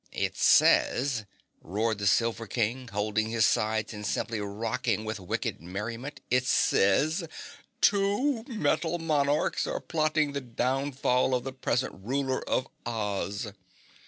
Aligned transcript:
It 0.13 0.35
says," 0.35 1.25
roared 1.61 1.99
the 1.99 2.07
Silver 2.07 2.47
King, 2.47 2.87
holding 2.87 3.29
his 3.29 3.45
sides 3.45 3.93
and 3.93 4.03
simply 4.03 4.39
rocking 4.39 5.05
with 5.05 5.19
wicked 5.19 5.61
merriment, 5.61 6.21
"it 6.31 6.47
says: 6.47 7.19
'The 7.19 7.29
two 7.81 8.43
metal 8.47 8.97
monarchs 8.97 9.67
are 9.67 9.79
plotting 9.79 10.31
the 10.33 10.41
downfall 10.41 11.35
of 11.35 11.43
the 11.43 11.53
present 11.53 11.93
ruler 12.03 12.41
of 12.49 12.67
Oz.'" 12.83 13.49